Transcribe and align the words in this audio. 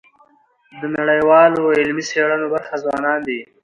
د 0.79 0.81
نړیوالو 0.97 1.61
علمي 1.77 2.03
څيړنو 2.11 2.47
برخه 2.53 2.75
ځوانان 2.83 3.19
دي. 3.27 3.39